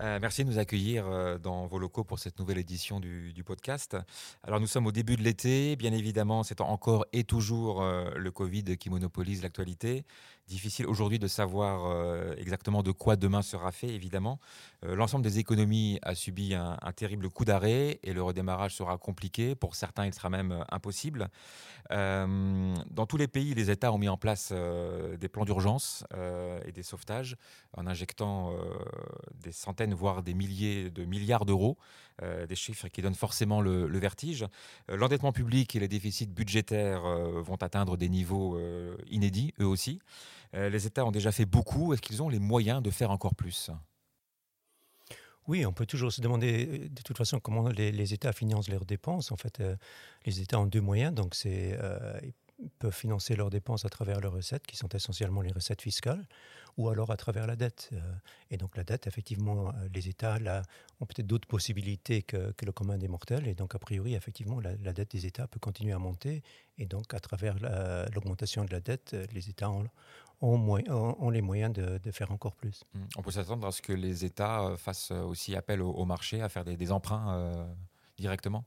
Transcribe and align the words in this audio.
Euh, 0.00 0.18
merci 0.20 0.44
de 0.44 0.50
nous 0.50 0.58
accueillir 0.58 1.06
euh, 1.06 1.36
dans 1.36 1.66
vos 1.66 1.78
locaux 1.78 2.04
pour 2.04 2.18
cette 2.18 2.38
nouvelle 2.38 2.56
édition 2.56 3.00
du, 3.00 3.44
podcast. 3.44 3.96
Alors 4.42 4.60
nous 4.60 4.66
sommes 4.66 4.86
au 4.86 4.92
début 4.92 5.16
de 5.16 5.22
l'été, 5.22 5.76
bien 5.76 5.92
évidemment 5.92 6.42
c'est 6.42 6.60
encore 6.60 7.06
et 7.12 7.24
toujours 7.24 7.82
euh, 7.82 8.10
le 8.16 8.30
Covid 8.30 8.78
qui 8.78 8.88
monopolise 8.90 9.42
l'actualité. 9.42 10.04
Difficile 10.50 10.88
aujourd'hui 10.88 11.20
de 11.20 11.28
savoir 11.28 11.86
euh, 11.86 12.34
exactement 12.36 12.82
de 12.82 12.90
quoi 12.90 13.14
demain 13.14 13.40
sera 13.40 13.70
fait, 13.70 13.86
évidemment. 13.86 14.40
Euh, 14.84 14.96
L'ensemble 14.96 15.22
des 15.22 15.38
économies 15.38 16.00
a 16.02 16.16
subi 16.16 16.56
un, 16.56 16.76
terrible 16.96 17.30
coup 17.30 17.44
d'arrêt 17.44 18.00
et 18.02 18.12
le 18.12 18.20
redémarrage 18.20 18.74
sera 18.74 18.98
compliqué. 18.98 19.54
Pour 19.54 19.76
certains, 19.76 20.06
il 20.06 20.12
sera 20.12 20.28
même 20.28 20.50
euh, 20.50 20.64
impossible. 20.72 21.28
Dans 21.90 23.06
tous 23.08 23.16
les 23.16 23.26
pays, 23.26 23.54
les 23.54 23.70
États 23.70 23.92
ont 23.92 23.98
mis 23.98 24.08
en 24.08 24.16
place 24.16 24.52
des 24.52 25.28
plans 25.28 25.44
d'urgence 25.44 26.04
et 26.64 26.70
des 26.70 26.84
sauvetages 26.84 27.36
en 27.76 27.84
injectant 27.84 28.54
des 29.34 29.50
centaines, 29.50 29.92
voire 29.92 30.22
des 30.22 30.32
milliers 30.32 30.90
de 30.90 31.04
milliards 31.04 31.44
d'euros, 31.44 31.78
des 32.22 32.54
chiffres 32.54 32.86
qui 32.86 33.02
donnent 33.02 33.16
forcément 33.16 33.60
le, 33.60 33.88
le 33.88 33.98
vertige. 33.98 34.46
L'endettement 34.88 35.32
public 35.32 35.74
et 35.74 35.80
les 35.80 35.88
déficits 35.88 36.28
budgétaires 36.28 37.02
vont 37.02 37.56
atteindre 37.56 37.96
des 37.96 38.08
niveaux 38.08 38.56
inédits, 39.10 39.52
eux 39.58 39.66
aussi. 39.66 39.98
Euh, 40.54 40.68
les 40.68 40.86
États 40.86 41.04
ont 41.04 41.12
déjà 41.12 41.32
fait 41.32 41.44
beaucoup. 41.44 41.92
Est-ce 41.92 42.02
qu'ils 42.02 42.22
ont 42.22 42.28
les 42.28 42.38
moyens 42.38 42.82
de 42.82 42.90
faire 42.90 43.10
encore 43.10 43.34
plus? 43.34 43.70
Oui, 45.46 45.64
on 45.64 45.72
peut 45.72 45.86
toujours 45.86 46.12
se 46.12 46.20
demander 46.20 46.66
euh, 46.66 46.88
de 46.88 47.02
toute 47.02 47.16
façon 47.16 47.40
comment 47.40 47.68
les, 47.68 48.14
États 48.14 48.32
financent 48.32 48.68
leurs 48.68 48.84
dépenses. 48.84 49.32
En 49.32 49.36
fait, 49.36 49.60
euh, 49.60 49.76
les 50.26 50.40
États 50.40 50.58
ont 50.58 50.66
deux 50.66 50.80
moyens. 50.80 51.14
Donc, 51.14 51.34
c'est 51.34 51.78
ils 52.62 52.68
peuvent 52.68 52.94
financer 52.94 53.36
leurs 53.36 53.48
dépenses 53.48 53.86
à 53.86 53.88
travers 53.88 54.20
leurs 54.20 54.34
recettes, 54.34 54.66
qui 54.66 54.76
sont 54.76 54.88
essentiellement 54.90 55.40
les 55.40 55.50
recettes 55.50 55.80
fiscales, 55.80 56.26
ou 56.76 56.90
alors 56.90 57.10
à 57.10 57.16
travers 57.16 57.46
la 57.46 57.56
dette. 57.56 57.88
Et 58.50 58.58
donc, 58.58 58.76
la 58.76 58.84
dette, 58.84 59.06
effectivement, 59.06 59.72
les 59.94 60.10
États 60.10 60.36
ont 61.00 61.06
peut-être 61.06 61.26
d'autres 61.26 61.48
possibilités 61.48 62.20
que, 62.20 62.52
le 62.62 62.72
commun 62.72 62.98
des 62.98 63.08
mortels. 63.08 63.48
Et 63.48 63.54
donc, 63.54 63.74
a 63.74 63.78
priori, 63.78 64.14
effectivement, 64.14 64.60
la, 64.60 64.92
dette 64.92 65.12
des 65.12 65.24
États 65.24 65.46
peut 65.46 65.58
continuer 65.58 65.92
à 65.92 65.98
monter. 65.98 66.42
Et 66.76 66.84
donc, 66.84 67.14
à 67.14 67.18
travers 67.20 67.58
la- 67.60 68.04
l'augmentation 68.10 68.62
de 68.66 68.70
la 68.70 68.80
dette, 68.80 69.16
les 69.32 69.48
États 69.48 69.70
ont, 69.70 69.86
ont, 70.40 70.58
moy- 70.58 70.88
ont- 70.88 71.16
ont 71.18 71.30
les 71.30 71.42
moyens 71.42 71.72
de, 71.72 71.98
de 71.98 72.10
faire 72.10 72.30
encore 72.32 72.54
plus. 72.54 72.84
Hmm. 72.94 73.04
On 73.16 73.22
peut 73.22 73.30
s'attendre 73.30 73.66
à 73.66 73.72
ce 73.72 73.82
que 73.82 73.92
les 73.92 74.24
États 74.24 74.62
euh, 74.62 74.76
fassent 74.76 75.12
euh, 75.12 75.22
aussi 75.22 75.54
appel 75.56 75.82
au, 75.82 75.90
au 75.90 76.04
marché, 76.04 76.42
à 76.42 76.48
faire 76.48 76.64
des, 76.64 76.76
des 76.76 76.92
emprunts 76.92 77.34
euh, 77.34 77.66
directement? 78.18 78.64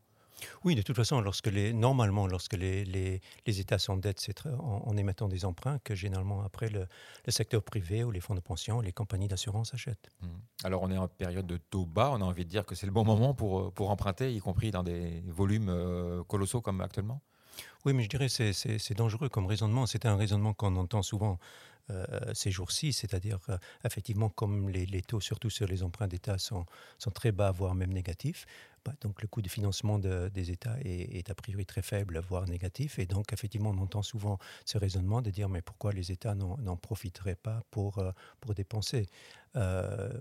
Oui, 0.66 0.76
de 0.76 0.82
toute 0.82 0.96
façon, 0.96 1.22
lorsque 1.22 1.48
les, 1.48 1.72
normalement, 1.74 2.28
lorsque 2.28 2.54
les, 2.54 2.84
les, 2.84 3.22
les 3.46 3.60
États 3.60 3.80
s'endettent, 3.80 4.20
c'est 4.20 4.46
en, 4.48 4.84
en 4.86 4.98
émettant 4.98 5.30
des 5.30 5.46
emprunts 5.46 5.80
que 5.80 5.96
généralement 5.96 6.42
après 6.42 6.70
le, 6.70 6.86
le 7.26 7.32
secteur 7.32 7.64
privé 7.64 8.04
ou 8.04 8.12
les 8.12 8.20
fonds 8.20 8.36
de 8.36 8.42
pension, 8.42 8.82
les 8.82 8.92
compagnies 8.92 9.30
d'assurance 9.30 9.74
achètent. 9.74 10.10
Hmm. 10.22 10.28
Alors 10.64 10.82
on 10.82 10.92
est 10.92 10.98
en 10.98 11.08
période 11.08 11.48
de 11.48 11.58
taux 11.58 11.86
bas, 11.86 12.12
on 12.12 12.22
a 12.22 12.26
envie 12.26 12.44
de 12.44 12.50
dire 12.50 12.66
que 12.66 12.76
c'est 12.76 12.88
le 12.88 12.92
bon 12.92 13.06
moment 13.06 13.34
pour, 13.34 13.72
pour 13.72 13.90
emprunter, 13.90 14.34
y 14.34 14.40
compris 14.40 14.72
dans 14.72 14.84
des 14.84 15.22
volumes 15.28 16.24
colossaux 16.28 16.62
comme 16.62 16.82
actuellement? 16.82 17.22
Oui, 17.86 17.94
mais 17.94 18.04
je 18.04 18.10
dirais 18.10 18.28
que 18.28 18.52
c'est- 18.54 18.94
dangereux 18.94 19.30
comme 19.30 19.46
raisonnement. 19.46 19.86
C'est 19.86 20.06
un 20.06 20.16
raisonnement 20.16 20.54
qu'on 20.54 20.76
entend 20.76 21.02
souvent 21.04 21.40
euh, 21.92 22.06
ces 22.34 22.50
jours-ci, 22.52 22.94
c'est-à-dire 22.94 23.40
euh, 23.50 23.58
effectivement 23.84 24.30
comme 24.30 24.70
les, 24.70 24.86
les 24.86 25.02
taux, 25.02 25.20
surtout 25.20 25.50
sur 25.50 25.68
les 25.68 25.84
emprunts 25.84 26.08
d'État, 26.08 26.38
sont, 26.38 26.66
sont 26.98 27.12
très 27.12 27.32
bas, 27.34 27.52
voire 27.52 27.76
même 27.76 27.92
négatifs. 27.94 28.46
Donc 29.02 29.22
le 29.22 29.28
coût 29.28 29.42
de 29.42 29.50
financement 29.50 30.00
de- 30.00 30.30
des 30.34 30.52
États 30.52 30.78
est, 30.82 31.30
a 31.30 31.36
priori 31.36 31.66
très 31.66 31.82
faible, 31.82 32.20
voire 32.20 32.48
négatif. 32.48 33.00
Et 33.00 33.06
donc 33.06 33.34
effectivement, 33.34 33.72
on 33.72 33.78
entend 33.78 34.02
souvent 34.02 34.38
ce 34.66 34.78
raisonnement 34.78 35.22
de 35.22 35.32
dire 35.32 35.50
mais 35.50 35.62
pourquoi 35.62 35.92
les 35.94 36.12
États 36.12 36.36
n'en 36.36 36.78
profiteraient 36.78 37.36
pas 37.36 37.64
pour, 37.72 38.00
euh, 38.00 38.12
pour 38.42 38.54
dépenser? 38.54 39.08
Euh, 39.56 40.12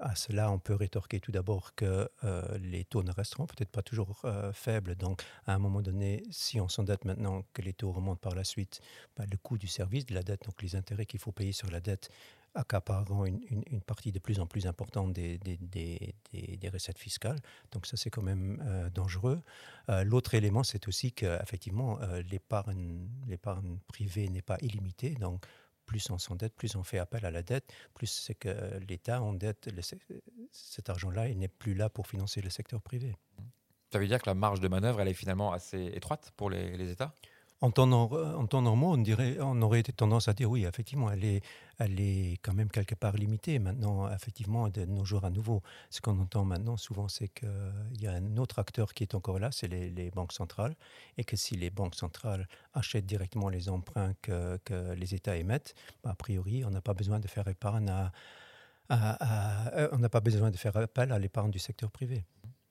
À 0.00 0.16
cela, 0.16 0.50
on 0.50 0.58
peut 0.58 0.74
rétorquer 0.74 1.20
tout 1.20 1.32
d'abord 1.32 1.74
que 1.74 2.10
euh, 2.24 2.58
les 2.58 2.84
taux 2.84 3.02
ne 3.02 3.12
resteront 3.12 3.46
peut-être 3.46 3.70
pas 3.70 3.82
toujours 3.82 4.20
euh, 4.24 4.52
faibles. 4.52 4.96
Donc 4.96 5.22
à 5.46 5.54
un 5.54 5.58
moment 5.58 5.80
donné, 5.80 6.24
si 6.30 6.60
on 6.60 6.68
s'endette 6.68 7.04
maintenant 7.04 7.44
que 7.52 7.62
les 7.62 7.72
taux 7.72 7.92
remontent 7.92 8.20
par 8.20 8.34
la 8.34 8.44
suite, 8.44 8.80
bah, 9.16 9.24
le 9.30 9.36
coût 9.36 9.58
du 9.58 9.68
service 9.68 10.04
de 10.06 10.14
la 10.14 10.22
dette, 10.22 10.44
donc 10.44 10.60
les 10.62 10.74
intérêts 10.76 11.06
qu'il 11.06 11.20
faut 11.20 11.32
payer 11.32 11.52
sur 11.52 11.70
la 11.70 11.80
dette, 11.80 12.10
accapareront 12.54 13.24
une, 13.26 13.40
une- 13.50 13.64
une 13.70 13.80
partie 13.80 14.12
de 14.12 14.18
plus 14.18 14.40
en 14.40 14.46
plus 14.46 14.66
importante 14.66 15.12
des, 15.12 15.38
des- 15.38 15.56
des- 15.58 16.14
des- 16.32 16.68
recettes 16.68 16.98
fiscales. 16.98 17.38
Donc 17.72 17.86
ça, 17.86 17.96
c'est 17.96 18.10
quand 18.10 18.22
même 18.22 18.62
euh, 18.66 18.90
dangereux. 18.90 19.42
Euh, 19.88 20.04
L'autre 20.04 20.34
élément, 20.34 20.64
c'est 20.64 20.88
aussi 20.88 21.12
qu'effectivement, 21.12 21.98
l'épargne 22.30 23.08
l'épargne 23.26 23.78
privée 23.86 24.28
n'est 24.28 24.42
pas 24.42 24.58
illimitée. 24.60 25.10
Donc 25.14 25.44
plus 25.86 26.08
on 26.10 26.18
s'endette, 26.18 26.54
plus 26.54 26.76
on 26.76 26.82
fait 26.82 26.98
appel 26.98 27.26
à 27.26 27.30
la 27.30 27.42
dette, 27.42 27.72
plus 27.92 28.06
c'est 28.06 28.34
que 28.34 28.78
l'État 28.88 29.20
endette 29.22 29.68
le 29.72 29.82
cet 30.50 30.88
argent-là, 30.88 31.28
il 31.28 31.38
n'est 31.38 31.48
plus 31.48 31.74
là 31.74 31.90
pour 31.90 32.06
financer 32.06 32.40
le 32.40 32.50
secteur 32.50 32.80
privé. 32.80 33.14
Ça 33.92 33.98
veut 33.98 34.08
dire 34.08 34.20
que 34.20 34.28
la 34.28 34.34
marge 34.34 34.60
de 34.60 34.68
manœuvre, 34.68 35.00
elle 35.00 35.08
est 35.08 35.14
finalement 35.14 35.52
assez 35.52 35.86
étroite 35.94 36.32
pour 36.36 36.50
les, 36.50 36.76
les 36.76 36.90
États? 36.90 37.14
En 37.64 37.70
temps, 37.70 37.86
nor- 37.86 38.12
en 38.12 38.46
temps 38.46 38.60
normaux, 38.60 38.92
on, 38.92 38.98
dirait, 38.98 39.38
on 39.40 39.62
aurait 39.62 39.82
tendance 39.82 40.28
à 40.28 40.34
dire 40.34 40.50
oui, 40.50 40.66
effectivement, 40.66 41.10
elle 41.10 41.24
est, 41.24 42.38
quand 42.42 42.52
même 42.52 42.68
quelque 42.68 42.94
part 42.94 43.14
limitée. 43.16 43.58
Maintenant, 43.58 44.12
effectivement, 44.12 44.68
de 44.68 44.84
nos 44.84 45.06
jours 45.06 45.24
à 45.24 45.30
nouveau, 45.30 45.62
ce 45.88 46.02
qu'on 46.02 46.18
entend 46.18 46.44
maintenant 46.44 46.76
souvent, 46.76 47.08
c'est 47.08 47.28
qu'il 47.28 48.02
y 48.02 48.06
a 48.06 48.12
un 48.12 48.36
autre 48.36 48.58
acteur 48.58 48.92
qui 48.92 49.02
est 49.04 49.14
encore 49.14 49.38
là, 49.38 49.48
c'est 49.50 49.68
les, 49.68 50.10
banques 50.10 50.34
centrales, 50.34 50.76
et 51.16 51.24
que 51.24 51.36
si 51.36 51.56
les 51.56 51.70
banques 51.70 51.94
centrales 51.94 52.46
achètent 52.74 53.06
directement 53.06 53.48
les 53.48 53.70
emprunts 53.70 54.12
que, 54.20 54.58
les 54.94 55.14
États 55.14 55.38
émettent, 55.38 55.74
bah, 56.02 56.10
a 56.10 56.14
priori, 56.14 56.66
on 56.66 56.70
n'a 56.70 56.82
pas 56.82 56.92
besoin 56.92 57.18
de 57.18 57.28
faire 57.28 57.48
épargne 57.48 57.90
euh, 58.90 59.88
on 59.92 59.98
n'a 59.98 60.10
pas 60.10 60.20
besoin 60.20 60.50
de 60.50 60.58
faire 60.58 60.76
appel 60.76 61.12
à 61.12 61.18
l'épargne 61.18 61.50
du 61.50 61.58
secteur 61.58 61.90
privé. 61.90 62.26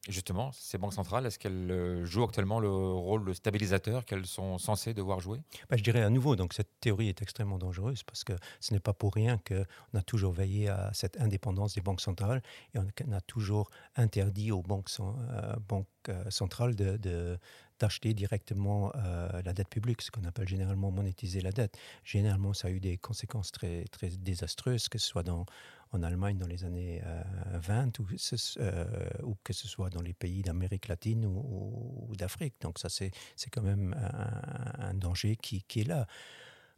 Justement, 0.10 0.52
ces 0.52 0.78
banques 0.78 0.94
centrales, 0.94 1.26
est-ce 1.26 1.40
qu'elles 1.40 1.72
euh, 1.72 2.04
jouent 2.04 2.26
actuellement 2.26 2.60
le 2.60 2.70
rôle 2.70 3.24
de 3.24 3.32
stabilisateur 3.32 4.04
qu'elles 4.04 4.26
sont 4.26 4.58
censées 4.58 4.94
devoir 4.94 5.22
jouer? 5.22 5.40
Ben, 5.70 5.78
je 5.78 5.84
dirais 5.84 6.02
à 6.02 6.10
nouveau, 6.10 6.36
donc 6.36 6.54
cette 6.54 6.78
théorie 6.82 7.08
est 7.08 7.22
extrêmement 7.22 7.58
dangereuse 7.58 8.04
parce 8.04 8.26
que 8.26 8.34
ce 8.60 8.74
n'est 8.74 8.82
pas 8.82 8.92
pour 8.92 9.14
rien 9.14 9.38
qu'on 9.48 9.98
a 9.98 10.02
toujours 10.02 10.34
veillé 10.34 10.68
à 10.68 10.92
cette 10.94 11.22
indépendance 11.22 11.76
des 11.76 11.82
banques 11.82 12.02
centrales 12.02 12.42
et 12.74 12.80
on 12.80 13.12
a 13.14 13.22
toujours 13.22 13.70
interdit 13.96 14.52
aux 14.52 14.62
banques, 14.62 14.90
euh, 15.00 15.56
banques, 15.70 15.88
euh, 16.10 16.30
centrales 16.30 16.76
de, 16.76 17.38
d'acheter 17.80 18.14
directement 18.14 18.92
euh, 18.96 19.42
la 19.44 19.54
dette 19.54 19.70
publique, 19.70 20.02
ce 20.02 20.12
qu'on 20.12 20.24
appelle 20.24 20.48
généralement 20.48 20.92
monétiser 20.92 21.42
la 21.42 21.52
dette. 21.52 21.78
Généralement, 22.04 22.54
ça 22.54 22.68
a 22.68 22.72
eu 22.72 22.80
des 22.80 22.98
conséquences 22.98 23.52
très, 23.52 23.86
très 23.86 24.10
désastreuses, 24.10 24.90
que 24.90 24.98
ce 24.98 25.08
soit 25.08 25.24
dans, 25.24 25.46
en 25.92 26.04
Allemagne 26.04 26.38
dans 26.38 26.48
les 26.48 26.64
années 26.66 27.02
euh, 27.06 27.24
20 27.56 28.00
ou, 28.00 28.08
ce- 28.18 28.60
euh, 28.60 28.86
ou 29.24 29.36
que 29.44 29.54
ce 29.54 29.68
soit 29.68 29.90
dans 29.90 30.02
les 30.02 30.14
pays 30.14 30.42
d'Amérique 30.42 30.88
latine 30.88 31.26
ou 31.26 32.14
d'Afrique. 32.18 32.56
Donc 32.62 32.80
ça, 32.80 32.90
c'est, 32.90 33.12
c'est 33.36 33.50
quand 33.50 33.64
même 33.64 33.96
un, 33.98 34.90
un 34.90 34.94
danger 34.94 35.36
qui, 35.36 35.64
qui 35.64 35.82
est 35.82 35.88
là. 35.88 36.08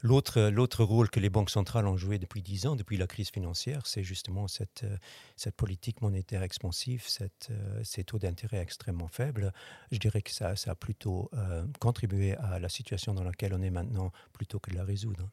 L'autre, 0.02 0.84
rôle 0.84 1.10
que 1.10 1.20
les 1.20 1.30
banques 1.30 1.50
centrales 1.50 1.88
ont 1.88 1.98
joué 1.98 2.20
depuis 2.20 2.42
dix 2.42 2.68
ans, 2.68 2.76
depuis 2.76 2.98
la 2.98 3.08
crise 3.08 3.30
financière, 3.30 3.88
c'est 3.88 4.04
justement 4.04 4.48
cette, 4.48 4.84
euh, 4.84 5.52
politique 5.58 6.02
monétaire 6.02 6.44
expansive, 6.44 7.06
euh, 7.50 7.82
ces 7.84 8.04
taux 8.04 8.20
d'intérêt 8.20 8.60
extrêmement 8.60 9.08
faibles. 9.08 9.52
Je 9.92 9.98
dirais 9.98 10.22
que 10.22 10.32
ça, 10.32 10.54
a 10.66 10.76
plutôt 10.76 11.30
euh, 11.34 11.66
contribué 11.80 12.36
à 12.36 12.60
la 12.60 12.70
situation 12.70 13.14
dans 13.14 13.24
laquelle 13.24 13.54
on 13.54 13.62
est 13.62 13.72
maintenant 13.72 14.12
plutôt 14.34 14.60
que 14.60 14.70
de 14.70 14.76
la 14.76 14.84
résoudre. 14.84 15.30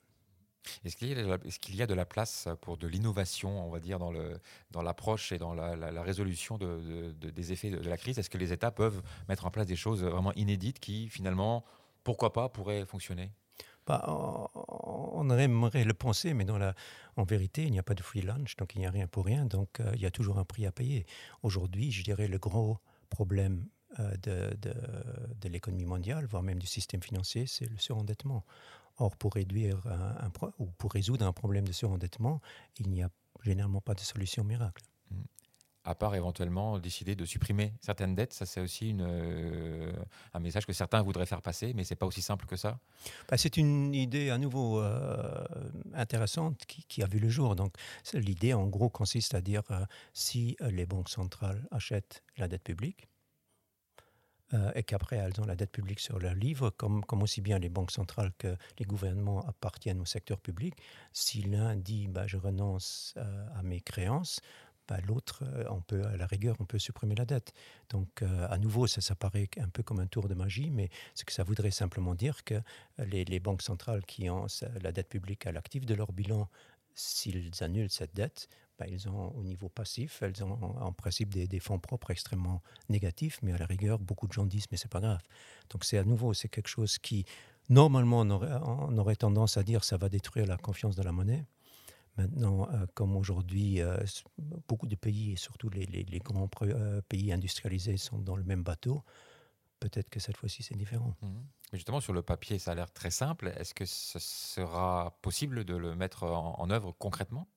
Est-ce 0.84 0.96
qu'il 0.96 1.08
y, 1.08 1.82
a 1.82 1.86
de 1.86 1.94
la- 1.94 2.04
place 2.06 2.48
pour 2.60 2.76
de 2.76 2.86
l'innovation, 2.86 3.66
on 3.66 3.70
va 3.70 3.80
dire, 3.80 3.98
dans, 3.98 4.82
l'approche 4.82 5.32
et 5.32 5.38
dans 5.38 5.54
la, 5.54 6.02
résolution 6.02 6.56
de, 6.56 6.66
de- 6.66 7.12
de- 7.12 7.30
des 7.30 7.52
effets 7.52 7.70
de 7.70 7.88
la 7.88 7.96
crise? 7.96 8.18
Est-ce 8.18 8.30
que 8.30 8.38
les 8.38 8.52
États 8.52 8.70
peuvent 8.70 9.02
mettre 9.28 9.44
en 9.46 9.50
place 9.50 9.66
des 9.66 9.76
choses 9.76 10.04
vraiment 10.04 10.32
inédites 10.34 10.78
qui, 10.78 11.08
finalement, 11.08 11.64
pourquoi 12.04 12.32
pas, 12.32 12.48
pourraient 12.48 12.86
fonctionner? 12.86 13.32
Bah, 13.86 14.04
on, 14.54 15.28
aimerait 15.30 15.84
le 15.84 15.94
penser, 15.94 16.34
mais 16.34 16.46
en 17.16 17.24
vérité, 17.24 17.64
il 17.64 17.72
n'y 17.72 17.78
a 17.78 17.82
pas 17.82 17.94
de 17.94 18.02
free 18.02 18.22
lunch, 18.22 18.56
donc 18.56 18.74
il 18.74 18.78
n'y 18.78 18.86
a 18.86 18.90
rien 18.90 19.08
pour 19.08 19.24
rien, 19.24 19.44
donc 19.44 19.80
euh, 19.80 19.90
il 19.94 20.00
y 20.00 20.06
a 20.06 20.10
toujours 20.10 20.38
un 20.38 20.44
prix 20.44 20.66
à 20.66 20.72
payer. 20.72 21.04
Aujourd'hui, 21.42 21.90
je 21.90 22.04
dirais 22.04 22.28
le 22.28 22.38
gros 22.38 22.78
problème 23.10 23.66
euh, 23.98 24.16
de, 24.22 25.48
l'économie 25.48 25.84
mondiale, 25.84 26.26
voire 26.26 26.42
même 26.42 26.58
du 26.58 26.66
système 26.66 27.02
financier, 27.02 27.46
c'est 27.46 27.68
le 27.68 27.76
surendettement. 27.76 28.44
Or, 28.98 29.16
pour 29.16 29.34
réduire 29.34 29.82
ou 30.58 30.66
pour 30.66 30.92
résoudre 30.92 31.26
un 31.26 31.32
problème 31.32 31.66
de 31.66 31.72
surendettement, 31.72 32.40
il 32.78 32.88
n'y 32.88 33.02
a 33.02 33.10
généralement 33.42 33.80
pas 33.80 33.94
de 33.94 34.00
solution 34.00 34.44
miracle. 34.44 34.84
À 35.84 35.96
part 35.96 36.14
éventuellement 36.14 36.78
décider 36.78 37.16
de 37.16 37.24
supprimer 37.24 37.74
certaines 37.80 38.14
dettes, 38.14 38.32
ça 38.32 38.46
c'est 38.46 38.60
aussi 38.60 38.94
euh, 39.00 39.92
un 40.32 40.38
message 40.38 40.64
que 40.64 40.72
certains 40.72 41.02
voudraient 41.02 41.26
faire 41.26 41.42
passer, 41.42 41.72
mais 41.74 41.82
c'est 41.82 41.96
pas 41.96 42.06
aussi 42.06 42.22
simple 42.22 42.46
que 42.46 42.54
ça. 42.54 42.78
Bah, 43.28 43.36
c'est 43.36 43.56
une 43.56 43.92
idée 43.92 44.30
à 44.30 44.38
nouveau 44.38 44.80
euh, 44.80 45.44
intéressante 45.92 46.64
qui, 46.66 47.02
a 47.02 47.06
vu 47.06 47.18
le 47.18 47.28
jour. 47.28 47.56
Donc, 47.56 47.74
l'idée, 48.14 48.54
en 48.54 48.68
gros, 48.68 48.90
consiste 48.90 49.34
à 49.34 49.40
dire 49.40 49.62
euh, 49.72 49.84
si 50.12 50.56
les 50.60 50.86
banques 50.86 51.08
centrales 51.08 51.66
achètent 51.72 52.22
la 52.36 52.46
dette 52.46 52.62
publique 52.62 53.08
et 54.74 54.82
qu'après 54.82 55.16
elles 55.16 55.40
ont 55.40 55.46
la 55.46 55.56
dette 55.56 55.72
publique 55.72 55.98
sur 55.98 56.18
leurs 56.18 56.34
livres, 56.34 56.68
comme, 56.68 57.02
aussi 57.22 57.40
bien 57.40 57.58
les 57.58 57.70
banques 57.70 57.90
centrales 57.90 58.32
que 58.36 58.54
les 58.78 58.84
gouvernements 58.84 59.40
appartiennent 59.46 60.02
au 60.02 60.04
secteur 60.04 60.38
public, 60.38 60.74
si 61.14 61.40
l'un 61.40 61.74
dit 61.74 62.06
bah, 62.06 62.26
je 62.26 62.36
renonce 62.36 63.14
à 63.56 63.62
mes 63.62 63.80
créances, 63.80 64.42
l'autre, 65.06 65.44
on 65.70 65.80
peut, 65.80 66.04
à 66.04 66.16
la 66.16 66.26
rigueur, 66.26 66.56
on 66.60 66.64
peut 66.64 66.78
supprimer 66.78 67.14
la 67.14 67.24
dette. 67.24 67.52
Donc, 67.90 68.22
à 68.22 68.58
nouveau, 68.58 68.86
ça, 68.86 69.14
paraît 69.14 69.48
un 69.58 69.68
peu 69.68 69.82
comme 69.82 70.00
un 70.00 70.06
tour 70.06 70.28
de 70.28 70.34
magie, 70.34 70.70
mais 70.70 70.90
ce 71.14 71.24
que 71.24 71.32
ça 71.32 71.44
voudrait 71.44 71.70
simplement 71.70 72.14
dire 72.14 72.44
que 72.44 72.60
les, 72.98 73.40
banques 73.40 73.62
centrales 73.62 74.04
qui 74.04 74.28
ont 74.28 74.46
la 74.82 74.92
dette 74.92 75.08
publique 75.08 75.46
à 75.46 75.52
l'actif 75.52 75.86
de 75.86 75.94
leur 75.94 76.12
bilan, 76.12 76.48
s'ils 76.94 77.50
annulent 77.60 77.90
cette 77.90 78.14
dette, 78.14 78.48
bah, 78.78 78.86
ils 78.88 79.08
ont 79.08 79.28
au 79.36 79.44
niveau 79.44 79.68
passif, 79.68 80.22
elles 80.22 80.42
ont 80.42 80.58
en 80.60 80.92
principe 80.92 81.32
des, 81.32 81.60
fonds 81.60 81.78
propres 81.78 82.10
extrêmement 82.10 82.62
négatifs, 82.88 83.38
mais 83.42 83.52
à 83.52 83.58
la 83.58 83.66
rigueur, 83.66 83.98
beaucoup 83.98 84.26
de 84.26 84.32
gens 84.32 84.46
disent 84.46 84.66
mais 84.70 84.76
c'est 84.76 84.90
pas 84.90 85.00
grave. 85.00 85.22
Donc 85.70 85.84
c'est 85.84 85.98
à 85.98 86.04
nouveau, 86.04 86.34
c'est 86.34 86.48
quelque 86.48 86.68
chose 86.68 86.98
qui 86.98 87.24
normalement 87.68 88.20
on 88.20 88.30
aurait, 88.30 88.52
on 88.64 88.96
aurait, 88.98 89.16
tendance 89.16 89.56
à 89.56 89.62
dire 89.62 89.84
ça 89.84 89.96
va 89.96 90.08
détruire 90.08 90.46
la 90.46 90.56
confiance 90.56 90.96
de 90.96 91.02
la 91.02 91.12
monnaie. 91.12 91.44
Maintenant, 92.16 92.68
euh, 92.70 92.86
comme 92.94 93.16
aujourd'hui, 93.16 93.80
euh, 93.80 93.96
beaucoup 94.68 94.86
de 94.86 94.96
pays, 94.96 95.32
et 95.32 95.36
surtout 95.36 95.70
les, 95.70 95.86
les, 95.86 96.18
grands 96.18 96.48
euh, 96.62 97.00
pays 97.08 97.32
industrialisés, 97.32 97.96
sont 97.96 98.18
dans 98.18 98.36
le 98.36 98.44
même 98.44 98.62
bateau, 98.62 99.02
peut-être 99.80 100.10
que 100.10 100.20
cette 100.20 100.36
fois-ci 100.36 100.62
c'est 100.62 100.76
différent. 100.76 101.14
Mmh. 101.22 101.40
Justement, 101.72 102.00
sur 102.00 102.12
le 102.12 102.22
papier, 102.22 102.58
ça 102.58 102.72
a 102.72 102.74
l'air 102.74 102.92
très 102.92 103.10
simple. 103.10 103.52
Est-ce 103.56 103.72
que 103.72 103.86
ce 103.86 104.18
sera 104.18 105.18
possible 105.22 105.64
de 105.64 105.74
le 105.74 105.94
mettre 105.94 106.24
en, 106.24 106.58
en 106.58 106.70
œuvre 106.70 106.94
concrètement? 106.98 107.48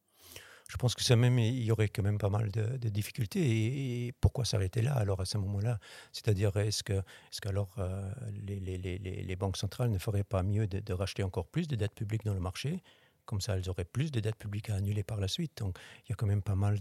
Je 0.68 0.78
pense 0.78 0.96
que 0.96 1.04
ça 1.04 1.16
même, 1.16 1.38
il 1.38 1.64
y 1.64 1.72
aurait 1.72 1.90
quand 1.90 2.02
même 2.02 2.18
pas 2.18 2.30
mal 2.30 2.50
de, 2.52 2.90
difficultés. 2.90 4.08
Et, 4.08 4.12
pourquoi 4.14 4.46
s'arrêter 4.46 4.82
là 4.82 4.94
alors 4.96 5.22
à 5.22 5.26
ce 5.26 5.38
moment-là? 5.38 5.80
C'est-à-dire, 6.12 6.58
est-ce 6.58 6.84
que, 6.84 6.94
est-ce 6.94 7.40
qu'alors 7.40 7.76
euh, 7.78 8.12
les, 8.32 8.60
les, 8.60 8.78
les, 8.78 8.98
les, 8.98 9.36
banques 9.36 9.58
centrales 9.58 9.92
ne 9.92 10.00
feraient 10.00 10.24
pas 10.24 10.42
mieux 10.42 10.66
de, 10.68 10.94
racheter 10.94 11.24
encore 11.24 11.48
plus 11.48 11.68
de 11.68 11.76
dettes 11.76 11.94
publiques 11.94 12.26
dans 12.26 12.34
le 12.34 12.40
marché? 12.40 12.82
Comme 13.26 13.42
ça, 13.42 13.58
elles 13.58 13.70
auraient 13.70 13.86
plus 13.86 14.12
de 14.12 14.20
dettes 14.20 14.36
publiques 14.36 14.70
à 14.70 14.76
annuler 14.76 15.04
par 15.04 15.20
la 15.20 15.28
suite. 15.28 15.58
Donc, 15.58 15.78
il 16.06 16.10
y 16.10 16.14
a 16.14 16.16
quand 16.16 16.28
même 16.28 16.42
pas 16.42 16.56
mal 16.56 16.80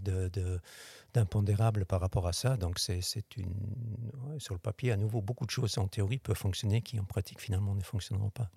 d'impondérables 1.13 1.85
par 1.85 2.01
rapport 2.01 2.27
à 2.27 2.33
ça. 2.33 2.57
Donc, 2.57 2.79
c'est, 2.79 3.01
sur 3.01 4.53
le 4.53 4.59
papier, 4.59 4.91
à 4.91 4.97
nouveau, 4.97 5.21
beaucoup 5.21 5.45
de 5.45 5.51
choses 5.51 5.77
en 5.77 5.87
théorie 5.87 6.19
peuvent 6.19 6.35
fonctionner 6.35 6.81
qui 6.81 6.99
en 6.99 7.05
pratique 7.05 7.41
finalement 7.41 7.75
ne 7.75 7.83
fonctionneront 7.83 8.29
pas. 8.29 8.49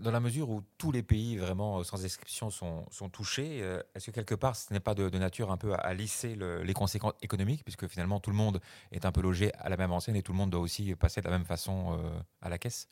Dans 0.00 0.10
la 0.10 0.20
mesure 0.20 0.48
où 0.50 0.62
tous 0.78 0.92
les 0.92 1.02
pays, 1.02 1.36
vraiment 1.36 1.82
sans 1.84 2.04
exception, 2.04 2.50
sont, 2.50 2.86
sont 2.90 3.08
touchés, 3.08 3.60
euh, 3.62 3.82
est-ce 3.94 4.06
que 4.06 4.10
quelque 4.10 4.34
part, 4.34 4.56
ce 4.56 4.72
n'est 4.72 4.80
pas 4.80 4.94
de, 4.94 5.08
nature 5.18 5.50
un 5.50 5.56
peu 5.56 5.74
à, 5.74 5.94
lisser 5.94 6.36
les 6.36 6.72
conséquences 6.72 7.14
économiques, 7.22 7.64
puisque 7.64 7.86
finalement 7.88 8.20
tout 8.20 8.30
le 8.30 8.36
monde 8.36 8.60
est 8.92 9.04
un 9.04 9.12
peu 9.12 9.20
logé 9.20 9.52
à 9.54 9.68
la 9.68 9.76
même 9.76 9.92
enseigne 9.92 10.16
et 10.16 10.22
tout 10.22 10.32
le 10.32 10.38
monde 10.38 10.50
doit 10.50 10.60
aussi 10.60 10.94
passer 10.94 11.20
de 11.20 11.26
la 11.26 11.32
même 11.36 11.46
façon 11.46 11.98
euh, 11.98 12.18
à 12.40 12.48
la 12.48 12.58
caisse? 12.58 12.88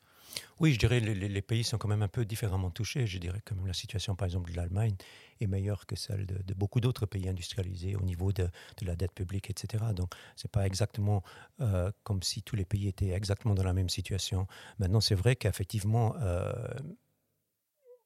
Oui, 0.59 0.73
je 0.73 0.79
dirais 0.79 0.99
les, 0.99 1.13
les, 1.15 1.41
pays 1.41 1.63
sont 1.63 1.77
quand 1.77 1.87
même 1.87 2.01
un 2.01 2.07
peu 2.07 2.25
différemment 2.25 2.71
touchés. 2.71 3.07
Je 3.07 3.17
dirais 3.17 3.41
que 3.43 3.53
la 3.65 3.73
situation, 3.73 4.15
par 4.15 4.25
exemple, 4.25 4.51
de 4.51 4.57
l'Allemagne 4.57 4.95
est 5.41 5.47
meilleure 5.47 5.85
que 5.85 5.95
celle 5.95 6.25
de, 6.25 6.53
beaucoup 6.53 6.79
d'autres 6.79 7.05
pays 7.05 7.27
industrialisés 7.27 7.95
au 7.95 8.01
niveau 8.01 8.31
de, 8.31 8.49
la 8.81 8.95
dette 8.95 9.11
publique, 9.11 9.49
etc. 9.49 9.83
Donc, 9.93 10.13
ce 10.35 10.47
n'est 10.47 10.51
pas 10.51 10.65
exactement 10.65 11.23
euh, 11.61 11.91
comme 12.03 12.23
si 12.23 12.41
tous 12.41 12.55
les 12.55 12.65
pays 12.65 12.87
étaient 12.87 13.09
exactement 13.09 13.53
dans 13.53 13.63
la 13.63 13.73
même 13.73 13.89
situation. 13.89 14.47
Maintenant, 14.79 15.01
c'est 15.01 15.15
vrai 15.15 15.35
qu'effectivement, 15.35 16.15
euh, 16.21 16.53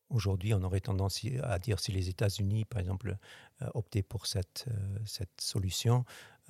Aujourd'hui, 0.10 0.56
on 0.56 0.64
aurait 0.64 0.80
tendance 0.80 1.22
à 1.44 1.60
dire 1.60 1.80
si 1.80 1.92
les 1.92 2.10
États-Unis, 2.10 2.66
par 2.66 2.80
exemple, 2.80 3.16
euh, 3.62 3.70
optaient 3.76 4.02
pour 4.02 4.26
cette, 4.26 4.66
solution, 5.40 6.04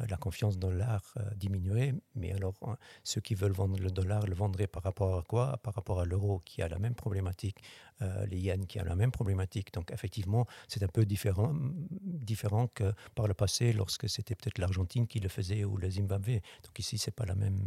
la 0.08 0.18
confiance 0.18 0.58
dans 0.58 0.72
l'art 0.72 1.14
euh, 1.18 1.24
diminuerait. 1.36 1.94
Mais 2.16 2.32
alors, 2.34 2.56
hein, 2.62 2.78
ceux 3.04 3.22
qui 3.22 3.36
veulent 3.36 3.52
vendre 3.52 3.80
le 3.80 3.92
dollar 3.92 4.26
le 4.26 4.36
vendraient 4.36 4.68
par 4.68 4.84
rapport 4.84 5.18
à 5.18 5.24
quoi? 5.24 5.58
Par 5.58 5.74
rapport 5.74 6.00
à 6.00 6.06
l'euro 6.06 6.42
qui 6.46 6.62
a 6.62 6.68
la 6.68 6.80
même 6.80 6.96
problématique, 6.96 7.58
euh, 8.02 8.26
les 8.28 8.38
yens 8.38 8.66
qui 8.66 8.80
a 8.80 8.84
la 8.84 8.96
même 8.96 9.12
problématique. 9.12 9.74
Donc, 9.74 9.92
effectivement, 9.92 10.46
c'est 10.68 10.84
un 10.84 10.88
peu 10.88 11.06
différent, 11.06 11.54
différent 11.54 12.68
que 12.68 12.94
par 13.16 13.28
le 13.28 13.34
passé, 13.34 13.74
lorsque 13.74 14.08
c'était 14.10 14.36
peut-être 14.36 14.58
l'Argentine 14.58 15.08
qui 15.08 15.20
le 15.20 15.30
faisait 15.30 15.64
ou 15.66 15.78
le 15.78 15.90
Zimbabwe. 15.90 16.40
Donc, 16.64 16.78
ici, 16.78 16.98
c'est 16.98 17.16
pas 17.16 17.26
la 17.26 17.36
même, 17.36 17.60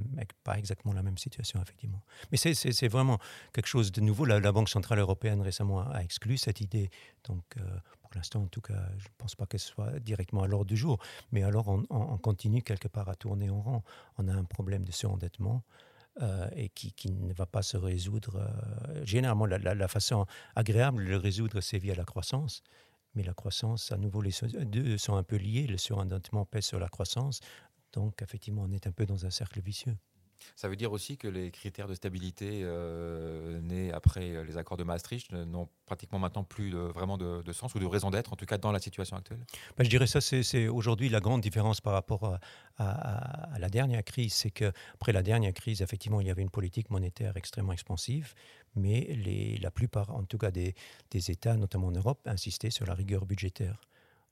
pas 0.44 0.58
exactement 0.58 0.94
la 0.94 1.02
même 1.02 1.18
situation, 1.18 1.60
effectivement. 1.60 2.02
Mais 2.30 2.38
c'est 2.38 2.88
vraiment 2.88 3.18
quelque 3.52 3.68
chose 3.68 3.92
de 3.92 4.00
nouveau. 4.00 4.24
La, 4.24 4.40
la, 4.40 4.52
Banque 4.52 4.68
centrale 4.68 4.98
européenne 4.98 5.40
récemment 5.40 5.80
a, 5.80 6.02
exclu 6.02 6.36
cette 6.36 6.60
idée. 6.60 6.90
Donc, 7.24 7.56
pour 8.12 8.18
l'instant, 8.18 8.42
en 8.42 8.46
tout 8.46 8.60
cas, 8.60 8.90
je 8.98 9.04
ne 9.04 9.14
pense 9.16 9.34
pas 9.34 9.46
qu'elle 9.46 9.58
soit 9.58 9.98
directement 9.98 10.42
à 10.42 10.46
l'ordre 10.46 10.66
du 10.66 10.76
jour. 10.76 11.02
Mais 11.32 11.42
alors, 11.44 11.68
on, 11.68 12.18
continue 12.18 12.62
quelque 12.62 12.86
part 12.88 13.08
à 13.08 13.14
tourner 13.14 13.48
en 13.48 13.62
rond. 13.62 13.82
On 14.18 14.28
a 14.28 14.34
un 14.34 14.44
problème 14.44 14.84
de 14.84 14.92
surendettement. 14.92 15.64
Euh, 16.20 16.46
et 16.54 16.68
qui, 16.68 17.10
ne 17.10 17.32
va 17.32 17.46
pas 17.46 17.62
se 17.62 17.78
résoudre. 17.78 18.36
Euh, 18.36 19.02
généralement, 19.06 19.46
la, 19.46 19.88
façon 19.88 20.26
agréable 20.54 21.02
de 21.06 21.08
le 21.08 21.16
résoudre, 21.16 21.62
c'est 21.62 21.78
via 21.78 21.94
la 21.94 22.04
croissance. 22.04 22.62
Mais 23.14 23.22
la 23.22 23.32
croissance, 23.32 23.92
à 23.92 23.96
nouveau, 23.96 24.20
les 24.20 24.32
deux 24.66 24.98
sont 24.98 25.16
un 25.16 25.22
peu 25.22 25.36
liés. 25.36 25.66
Le 25.66 25.78
surendettement 25.78 26.44
pèse 26.44 26.66
sur 26.66 26.78
la 26.78 26.88
croissance. 26.88 27.40
Donc, 27.94 28.20
effectivement, 28.20 28.64
on 28.66 28.72
est 28.72 28.86
un 28.86 28.92
peu 28.92 29.06
dans 29.06 29.24
un 29.24 29.30
cercle 29.30 29.62
vicieux. 29.62 29.96
Ça 30.56 30.68
veut 30.68 30.76
dire 30.76 30.92
aussi 30.92 31.16
que 31.16 31.28
les 31.28 31.50
critères 31.50 31.88
de 31.88 31.94
stabilité 31.94 32.60
euh, 32.62 33.60
nés 33.60 33.92
après 33.92 34.44
les 34.44 34.56
accords 34.56 34.76
de 34.76 34.84
Maastricht 34.84 35.32
n'ont 35.32 35.68
pratiquement 35.86 36.18
maintenant 36.18 36.44
plus 36.44 36.72
vraiment 36.72 37.18
de, 37.18 37.52
sens 37.52 37.74
ou 37.74 37.78
de 37.78 37.86
raison 37.86 38.10
d'être, 38.10 38.32
en 38.32 38.36
tout 38.36 38.46
cas 38.46 38.58
dans 38.58 38.72
la 38.72 38.78
situation 38.78 39.16
actuelle 39.16 39.44
ben, 39.76 39.84
Je 39.84 39.90
dirais 39.90 40.06
ça, 40.06 40.20
c'est 40.20 40.68
aujourd'hui 40.68 41.08
la 41.08 41.20
grande 41.20 41.40
différence 41.40 41.80
par 41.80 41.92
rapport 41.92 42.38
à, 42.78 43.58
la 43.58 43.68
dernière 43.68 44.04
crise. 44.04 44.34
C'est 44.34 44.50
qu'après 44.50 45.12
la 45.12 45.22
dernière 45.22 45.52
crise, 45.52 45.82
effectivement, 45.82 46.20
il 46.20 46.26
y 46.26 46.30
avait 46.30 46.42
une 46.42 46.50
politique 46.50 46.90
monétaire 46.90 47.36
extrêmement 47.36 47.72
expansive, 47.72 48.34
mais 48.74 49.58
la 49.60 49.70
plupart, 49.70 50.10
en 50.14 50.24
tout 50.24 50.38
cas 50.38 50.50
des 50.50 50.74
États, 51.12 51.56
notamment 51.56 51.88
en 51.88 51.92
Europe, 51.92 52.20
insistaient 52.26 52.70
sur 52.70 52.86
la 52.86 52.94
rigueur 52.94 53.26
budgétaire. 53.26 53.80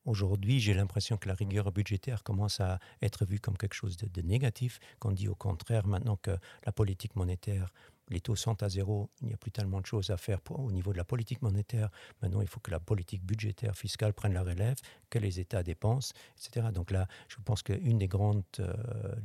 Aujourd'hui, 0.07 0.61
j'ai 0.61 0.73
l'impression 0.73 1.19
que 1.19 1.29
la 1.29 1.35
rigueur 1.35 1.71
budgétaire 1.73 2.23
commence 2.23 2.61
à 2.61 2.79
être 3.03 3.27
vue 3.27 3.39
comme 3.39 3.59
quelque 3.59 3.75
chose 3.75 3.99
de, 3.99 4.23
négatif, 4.23 4.81
qu'on 4.99 5.13
dit 5.13 5.29
au 5.29 5.35
contraire 5.35 5.87
maintenant 5.87 6.17
que 6.17 6.37
la 6.65 6.73
politique 6.73 7.17
monétaire, 7.17 7.71
les 8.09 8.21
taux 8.21 8.35
sont 8.35 8.63
à 8.63 8.69
zéro, 8.69 9.11
il 9.21 9.29
n'y 9.29 9.35
a 9.35 9.37
plus 9.37 9.53
tellement 9.53 9.81
de 9.81 9.87
choses 9.87 10.11
à 10.11 10.17
faire 10.17 10.41
au 10.51 10.73
niveau 10.73 10.93
de 10.93 10.97
la 10.97 11.05
politique 11.05 11.43
monétaire. 11.43 11.91
Maintenant, 12.23 12.41
il 12.41 12.49
faut 12.49 12.61
que 12.61 12.71
la 12.71 12.81
politique 12.81 13.23
budgétaire 13.25 13.77
fiscale 13.77 14.15
prenne 14.15 14.33
la 14.33 14.43
relève, 14.43 14.77
que 15.11 15.19
les 15.19 15.39
États 15.39 15.63
dépensent, 15.63 16.13
etc. 16.37 16.69
Donc 16.73 16.91
là, 16.91 17.07
je 17.29 17.37
pense 17.45 17.63
qu'une 17.63 17.99
des 17.99 18.09
grandes 18.09 18.43
euh, 18.59 18.75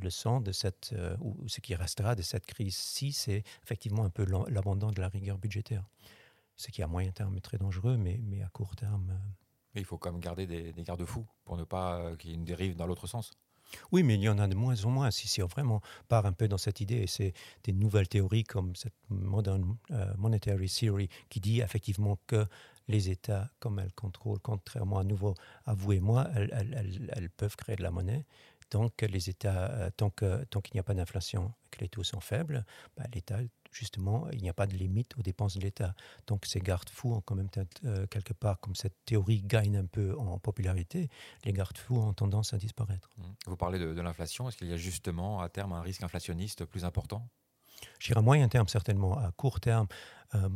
leçons 0.02 0.40
de 0.40 0.52
cette, 0.52 0.90
euh, 0.92 1.16
ou 1.20 1.48
ce 1.48 1.60
qui 1.60 1.74
restera 1.74 2.14
de 2.14 2.22
cette 2.22 2.46
crise-ci, 2.46 3.12
c'est 3.12 3.42
effectivement 3.64 4.04
un 4.04 4.10
peu 4.10 4.26
l'abandon 4.48 4.92
de 4.92 5.00
la 5.00 5.08
rigueur 5.08 5.38
budgétaire. 5.38 5.84
Ce 6.56 6.70
qui 6.70 6.82
à 6.82 6.86
moyen 6.86 7.10
terme 7.10 7.36
est 7.36 7.40
très 7.40 7.58
dangereux, 7.58 7.96
mais, 7.96 8.20
à 8.42 8.48
court 8.48 8.76
terme... 8.76 9.10
Euh, 9.10 9.45
il 9.80 9.84
faut 9.84 9.98
quand 9.98 10.12
même 10.12 10.20
garder 10.20 10.46
des, 10.46 10.72
garde-fous 10.82 11.26
pour 11.44 11.56
ne 11.56 11.64
pas 11.64 11.96
euh, 11.96 12.16
qu'il 12.16 12.30
y 12.30 12.32
ait 12.32 12.36
une 12.36 12.44
dérive 12.44 12.76
dans 12.76 12.86
l'autre 12.86 13.06
sens. 13.06 13.32
Oui, 13.90 14.02
mais 14.02 14.14
il 14.14 14.22
y 14.22 14.28
en 14.28 14.38
a 14.38 14.46
de 14.46 14.54
moins 14.54 14.84
en 14.84 14.90
moins. 14.90 15.10
Si, 15.10 15.26
c'est 15.26 15.42
vraiment 15.42 15.80
part 16.08 16.26
un 16.26 16.32
peu 16.32 16.48
dans 16.48 16.58
cette 16.58 16.80
idée, 16.80 17.06
c'est 17.06 17.32
des 17.64 17.72
nouvelles 17.72 18.08
théories 18.08 18.44
comme 18.44 18.76
cette 18.76 18.94
Modern 19.10 19.76
euh, 19.90 20.14
Monetary 20.16 20.68
Theory 20.68 21.08
qui 21.28 21.40
dit 21.40 21.60
effectivement 21.60 22.18
que 22.26 22.46
les 22.88 23.10
États, 23.10 23.50
comme 23.58 23.80
elles 23.80 23.92
contrôlent, 23.94 24.38
contrairement 24.40 24.98
à 24.98 25.04
nouveau 25.04 25.34
à 25.64 25.74
vous 25.74 25.92
et 25.92 26.00
moi, 26.00 26.28
elles, 26.34 27.30
peuvent 27.36 27.56
créer 27.56 27.76
de 27.76 27.82
la 27.82 27.90
monnaie. 27.90 28.24
Donc, 28.70 29.02
les 29.02 29.30
États, 29.30 29.70
euh, 29.70 29.90
tant 29.96 30.10
qu'il 30.10 30.46
tant 30.50 30.60
qu'il 30.60 30.74
n'y 30.74 30.80
a 30.80 30.82
pas 30.82 30.94
d'inflation, 30.94 31.52
que 31.70 31.80
les 31.80 31.88
taux 31.88 32.04
sont 32.04 32.20
faibles, 32.20 32.64
bah, 32.96 33.04
l'État 33.14 33.38
justement, 33.76 34.28
il 34.32 34.40
n'y 34.40 34.48
a 34.48 34.54
pas 34.54 34.66
de 34.66 34.74
limite 34.74 35.16
aux 35.18 35.22
dépenses 35.22 35.56
de 35.56 35.60
l'État. 35.60 35.94
Donc 36.26 36.46
ces 36.46 36.60
garde-fous 36.60 37.12
ont 37.12 37.20
quand 37.20 37.34
même 37.34 37.48
euh, 37.84 38.06
quelque 38.06 38.32
part, 38.32 38.58
comme 38.60 38.74
cette 38.74 38.96
théorie 39.04 39.42
gagne 39.42 39.76
un 39.76 39.84
peu 39.84 40.16
en 40.18 40.38
popularité, 40.38 41.08
les 41.44 41.52
garde-fous 41.52 41.98
ont 41.98 42.14
tendance 42.14 42.54
à 42.54 42.58
disparaître. 42.58 43.10
Mmh. 43.18 43.22
Vous 43.46 43.56
parlez 43.56 43.78
de, 43.78 44.00
l'inflation, 44.00 44.48
est-ce 44.48 44.56
qu'il 44.56 44.68
y 44.68 44.72
a 44.72 44.76
justement 44.76 45.40
à 45.40 45.48
terme 45.48 45.72
un 45.72 45.82
risque 45.82 46.02
inflationniste 46.02 46.64
plus 46.64 46.84
important? 46.84 47.28
Je 47.98 48.08
dirais 48.08 48.20
à 48.20 48.22
moyen 48.22 48.48
terme 48.48 48.68
certainement, 48.68 49.18
à 49.18 49.30
court 49.32 49.60
terme. 49.60 49.86
Euh, 50.34 50.48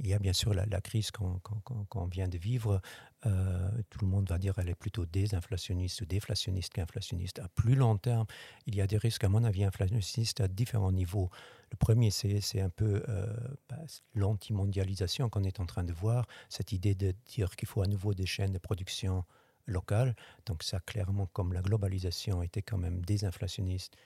il 0.00 0.08
y 0.08 0.14
a 0.14 0.18
bien 0.18 0.32
sûr 0.32 0.54
la, 0.54 0.80
crise 0.80 1.10
qu'on 1.10 2.06
vient 2.06 2.28
de 2.28 2.38
vivre. 2.38 2.80
Euh, 3.26 3.70
tout 3.90 4.00
le 4.00 4.06
monde 4.06 4.28
va 4.28 4.38
dire 4.38 4.54
qu'elle 4.54 4.70
est 4.70 4.74
plutôt 4.74 5.04
désinflationniste 5.04 6.00
ou 6.00 6.06
déflationniste 6.06 6.72
qu'inflationniste. 6.72 7.38
À 7.38 7.48
plus 7.48 7.74
long 7.74 7.98
terme, 7.98 8.26
il 8.66 8.74
y 8.74 8.80
a 8.80 8.86
des 8.86 8.96
risques, 8.96 9.24
à 9.24 9.28
mon 9.28 9.44
avis, 9.44 9.62
inflationnistes 9.62 10.40
à 10.40 10.48
différents 10.48 10.92
niveaux. 10.92 11.30
Le 11.70 11.76
premier, 11.76 12.10
c'est 12.10 12.60
un 12.60 12.70
peu 12.70 13.02
euh, 13.08 13.26
bah, 13.68 13.76
l'anti-mondialisation 14.14 15.28
qu'on 15.28 15.44
est 15.44 15.60
en 15.60 15.66
train 15.66 15.84
de 15.84 15.92
voir, 15.92 16.26
cette 16.48 16.72
idée 16.72 16.94
de 16.94 17.14
dire 17.26 17.54
qu'il 17.54 17.68
faut 17.68 17.82
à 17.82 17.86
nouveau 17.86 18.14
des 18.14 18.26
chaînes 18.26 18.52
de 18.52 18.58
production 18.58 19.24
locales. 19.66 20.16
Donc 20.46 20.62
ça, 20.62 20.80
clairement, 20.80 21.26
comme 21.26 21.52
la 21.52 21.60
globalisation 21.60 22.42
était 22.42 22.62
quand 22.62 22.78
même 22.78 23.04
désinflationniste, 23.04 23.96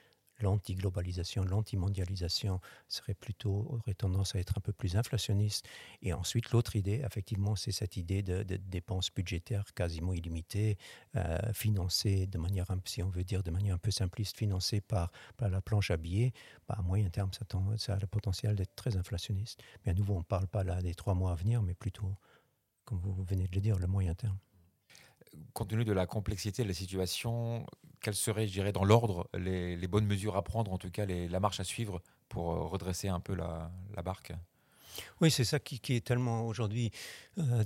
l'anti-globalisation, 0.41 1.45
l'anti-mondialisation 1.45 2.61
serait 2.89 3.15
plutôt, 3.15 3.67
aurait 3.71 3.95
tendance 3.95 4.35
à 4.35 4.39
être 4.39 4.55
un 4.59 4.61
peu 4.61 4.73
plus 4.73 4.97
inflationniste. 4.97 5.67
Et 6.03 6.13
ensuite, 6.13 6.51
l'autre 6.51 6.77
idée, 6.77 7.03
effectivement, 7.05 7.57
c'est 7.57 7.73
cette 7.73 7.97
idée 7.97 8.23
de, 8.23 8.43
dépenses 8.43 9.13
budgétaires 9.15 9.65
quasiment 9.75 10.13
illimitées, 10.13 10.79
euh, 11.17 11.39
financées 11.53 12.27
de 12.27 12.39
manière, 12.39 12.67
si 12.85 13.03
on 13.03 13.09
veut 13.09 13.25
dire 13.25 13.43
de 13.43 13.51
manière 13.51 13.75
un 13.75 13.79
peu 13.79 13.91
simpliste, 13.91 14.37
financées 14.37 14.81
par, 14.81 15.11
par 15.37 15.49
la 15.49 15.61
planche 15.61 15.91
à 15.91 15.97
billets. 15.97 16.33
Bah, 16.69 16.77
à 16.79 16.83
moyen 16.83 17.09
terme, 17.11 17.31
ça, 17.77 17.95
a 17.95 17.99
le 17.99 18.07
potentiel 18.07 18.57
d'être 18.57 18.75
très 18.75 18.97
inflationniste. 18.97 19.61
Mais 19.85 19.93
à 19.93 19.95
nouveau, 19.95 20.15
on 20.15 20.19
ne 20.19 20.25
parle 20.25 20.47
pas 20.47 20.65
là 20.65 20.81
des 20.83 20.95
trois 20.95 21.15
mois 21.15 21.33
à 21.33 21.35
venir, 21.35 21.63
mais 21.63 21.75
plutôt, 21.75 22.17
comme 22.85 22.99
vous 22.99 23.25
venez 23.25 23.47
de 23.47 23.55
le 23.55 23.61
dire, 23.61 23.79
le 23.79 23.87
moyen 23.87 24.15
terme. 24.15 24.39
Compte 25.53 25.69
tenu 25.69 25.85
de 25.85 25.93
la 25.93 26.07
complexité 26.07 26.63
de 26.63 26.69
la 26.69 26.75
situation, 26.75 27.67
quelles 28.01 28.15
seraient, 28.15 28.47
je 28.47 28.53
dirais, 28.53 28.73
dans 28.73 28.85
l'ordre, 28.85 29.29
les, 29.35 29.87
bonnes 29.89 30.07
mesures 30.07 30.37
à 30.37 30.43
prendre, 30.43 30.73
en 30.73 30.79
tout 30.79 30.91
cas 30.91 31.07
la 31.07 31.41
marche 31.41 31.61
à 31.61 31.65
suivre 31.65 32.03
pour 32.29 32.47
redresser 32.71 33.09
un 33.09 33.21
peu 33.21 33.35
la, 33.35 33.71
barque? 34.05 34.33
Oui, 35.21 35.31
c'est 35.31 35.45
ça 35.45 35.59
qui, 35.59 35.81
est 35.95 36.05
tellement 36.05 36.47
aujourd'hui 36.47 36.91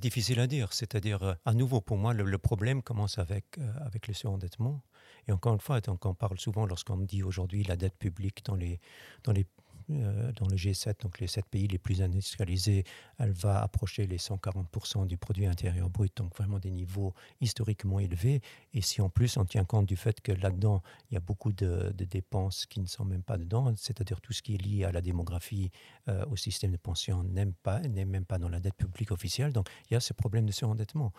difficile 0.01 0.41
à 0.41 0.47
dire. 0.47 0.73
C'est-à-dire, 0.73 1.37
à 1.45 1.55
nouveau, 1.55 1.81
pour 1.81 1.99
moi, 1.99 2.15
le, 2.15 2.39
problème 2.39 2.83
commence 2.83 3.19
avec, 3.19 3.59
avec 3.85 4.09
le 4.09 4.15
surendettement. 4.15 4.83
Et 5.29 5.33
encore 5.33 5.53
une 5.53 5.61
fois, 5.61 5.81
donc 5.81 6.07
on 6.07 6.15
parle 6.15 6.39
souvent, 6.39 6.67
lorsqu'on 6.67 6.97
dit 6.97 7.23
aujourd'hui 7.23 7.63
la 7.63 7.77
dette 7.77 7.97
publique 7.97 8.45
dans 8.45 8.55
les, 8.55 8.81
dans 9.25 9.33
les 9.33 9.43
euh, 9.43 9.58
dans 9.88 10.47
le 10.47 10.57
G7, 10.57 11.00
donc 11.00 11.18
les 11.18 11.26
sept 11.26 11.47
pays 11.47 11.66
les 11.66 11.78
plus 11.78 12.02
industrialisés, 12.02 12.85
elle 13.18 13.33
va 13.33 13.62
approcher 13.62 14.07
les 14.07 14.18
140% 14.18 15.07
du 15.07 15.16
produit 15.16 15.47
intérieur 15.47 15.88
brut, 15.88 16.14
donc 16.16 16.37
vraiment 16.37 16.59
des 16.59 16.71
niveaux 16.71 17.14
historiquement 17.40 17.99
élevés. 17.99 18.42
Et 18.75 18.83
si 18.83 19.00
en 19.00 19.09
plus 19.09 19.37
on 19.37 19.45
tient 19.45 19.64
compte 19.64 19.87
du 19.87 19.97
fait 19.97 20.21
que 20.21 20.33
là-dedans, 20.33 20.83
il 21.11 21.14
y 21.14 21.16
a 21.16 21.21
beaucoup 21.21 21.52
de, 21.52 21.92
dépenses 21.99 22.66
qui 22.66 22.80
ne 22.80 22.87
sont 22.87 23.04
même 23.04 23.23
pas 23.23 23.38
dedans, 23.38 23.75
c'est-à-dire 23.76 24.21
tout 24.21 24.33
ce 24.33 24.42
qui 24.42 24.54
est 24.54 24.62
lié 24.62 24.85
à 24.85 24.92
la 24.92 25.00
démographie, 25.00 25.71
euh, 26.09 26.25
au 26.26 26.37
système 26.37 26.73
de 26.73 26.76
pension, 26.76 27.23
n'est 27.23 27.47
pas, 27.47 27.80
même 27.80 28.25
pas 28.25 28.38
dans 28.38 28.49
la 28.49 28.61
dette 28.61 28.76
publique 28.76 29.11
officielle. 29.11 29.52
Donc 29.52 29.68
il 29.90 29.95
y 29.95 29.97
a 29.97 30.00
ce 30.00 30.12
problème 30.12 30.47
de 30.47 30.52
surendettement. 30.52 31.12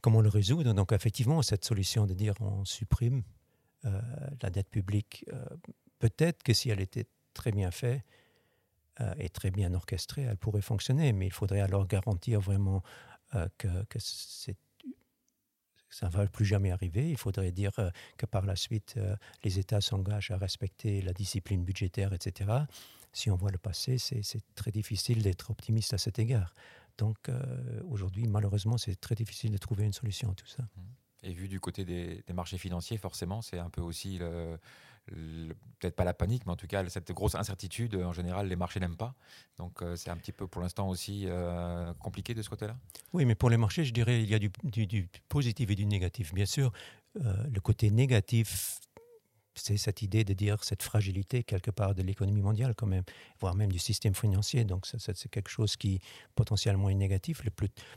Comment 0.00 0.20
le 0.20 0.28
résoudre? 0.28 0.72
Donc 0.72 0.92
effectivement, 0.92 1.42
cette 1.42 1.64
solution 1.64 2.06
de 2.06 2.14
dire 2.14 2.34
on 2.40 2.64
supprime 2.64 3.22
euh, 3.84 4.00
la 4.42 4.50
dette 4.50 4.68
publique, 4.68 5.24
peut-être 5.98 6.42
que 6.42 6.52
si 6.52 6.70
elle 6.70 6.80
était 6.80 7.06
très 7.36 7.52
bien 7.52 7.70
fait 7.70 8.02
euh, 9.00 9.14
et 9.18 9.28
très 9.28 9.50
bien 9.50 9.74
orchestré, 9.74 10.22
elle 10.22 10.38
pourrait 10.38 10.62
fonctionner. 10.62 11.12
Mais 11.12 11.26
il 11.26 11.32
faudrait 11.32 11.60
alors 11.60 11.86
garantir 11.86 12.40
vraiment 12.40 12.82
euh, 13.34 13.46
que, 13.58 13.68
ça 15.88 16.06
ne 16.06 16.10
va 16.10 16.26
plus 16.26 16.46
jamais 16.46 16.70
arriver. 16.70 17.10
Il 17.10 17.18
faudrait 17.18 17.52
dire 17.52 17.72
euh, 17.78 17.90
que 18.16 18.26
par 18.26 18.46
la 18.46 18.56
suite, 18.56 18.98
les 19.44 19.58
États 19.58 19.80
s'engagent 19.80 20.30
à 20.30 20.38
respecter 20.38 21.02
la 21.02 21.12
discipline 21.12 21.62
budgétaire, 21.62 22.12
etc. 22.12 22.50
Si 23.12 23.30
on 23.30 23.36
voit 23.36 23.50
le 23.50 23.58
passé, 23.58 23.98
c'est 23.98 24.42
très 24.54 24.72
difficile 24.72 25.22
d'être 25.22 25.50
optimiste 25.50 25.94
à 25.94 25.98
cet 25.98 26.18
égard. 26.18 26.52
Donc 26.98 27.30
aujourd'hui, 27.88 28.26
malheureusement, 28.26 28.76
c'est 28.76 28.96
très 29.00 29.14
difficile 29.14 29.52
de 29.52 29.58
trouver 29.58 29.84
une 29.84 29.94
solution 29.94 30.30
à 30.30 30.34
tout 30.34 30.46
ça. 30.46 30.64
Et 31.22 31.32
vu 31.32 31.48
du 31.48 31.60
côté 31.60 31.86
des, 31.86 32.22
des 32.26 32.32
marchés 32.34 32.58
financiers, 32.58 32.98
forcément, 32.98 33.40
c'est 33.40 33.58
un 33.58 33.70
peu 33.70 33.80
aussi 33.80 34.18
le, 34.18 34.58
peut-être 35.06 35.94
pas 35.94 36.04
la 36.04 36.14
panique, 36.14 36.46
mais 36.46 36.52
en 36.52 36.56
tout 36.56 36.66
cas 36.66 36.86
cette 36.88 37.12
grosse 37.12 37.34
incertitude, 37.34 37.94
en 37.96 38.12
général, 38.12 38.48
les 38.48 38.56
marchés 38.56 38.80
n'aiment 38.80 38.96
pas. 38.96 39.14
Donc 39.58 39.82
euh, 39.82 39.96
c'est 39.96 40.10
un 40.10 40.16
petit 40.16 40.32
peu 40.32 40.46
pour 40.46 40.62
l'instant 40.62 40.88
aussi 40.88 41.24
euh, 41.26 41.92
compliqué 41.94 42.34
de 42.34 42.42
ce 42.42 42.50
côté-là. 42.50 42.76
Oui, 43.12 43.24
mais 43.24 43.34
pour 43.34 43.50
les 43.50 43.56
marchés, 43.56 43.84
je 43.84 43.92
dirais 43.92 44.22
il 44.22 44.28
y 44.28 44.34
a 44.34 44.38
du, 44.38 44.50
positif 45.28 45.70
et 45.70 45.74
du 45.74 45.86
négatif. 45.86 46.34
Bien 46.34 46.46
sûr, 46.46 46.72
euh, 47.24 47.44
le 47.52 47.60
côté 47.60 47.90
négatif 47.90 48.80
c'est 49.56 49.76
cette 49.76 50.02
idée 50.02 50.24
de 50.24 50.32
dire 50.32 50.62
cette 50.62 50.82
fragilité 50.82 51.42
quelque 51.42 51.70
part 51.70 51.94
de 51.94 52.02
l'économie 52.02 52.42
mondiale 52.42 52.74
quand 52.74 52.86
même, 52.86 53.04
voire 53.40 53.54
même 53.54 53.72
du 53.72 53.78
système 53.78 54.14
financier. 54.14 54.64
Donc 54.64 54.86
c'est 54.86 55.28
quelque 55.30 55.48
chose 55.48 55.76
qui 55.76 56.00
potentiellement 56.34 56.88
est 56.88 56.94
négatif, 56.94 57.44
le 57.44 57.50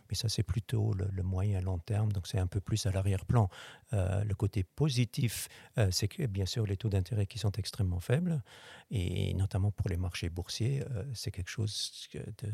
mais 0.10 0.16
ça 0.16 0.30
c'est 0.30 0.44
plutôt 0.44 0.94
le, 0.94 1.24
moyen 1.24 1.60
à 1.60 1.62
long 1.62 1.78
terme, 1.80 2.12
donc 2.12 2.28
c'est 2.28 2.40
un 2.40 2.48
peu 2.48 2.60
plus 2.60 2.86
à 2.86 2.92
l'arrière-plan. 2.92 3.50
Euh, 3.94 4.24
le 4.24 4.36
côté 4.36 4.64
positif, 4.64 5.48
euh, 5.78 5.90
c'est 5.92 6.10
bien 6.28 6.46
sûr 6.46 6.66
les 6.66 6.78
taux 6.78 6.90
d'intérêt 6.90 7.26
qui 7.26 7.40
sont 7.40 7.52
extrêmement 7.52 8.00
faibles, 8.00 8.42
et 8.90 9.34
notamment 9.34 9.72
pour 9.72 9.90
les 9.90 9.98
marchés 9.98 10.30
boursiers, 10.30 10.84
euh, 10.92 11.04
c'est 11.14 11.32
quelque 11.32 11.50
chose 11.50 12.08
de 12.14 12.52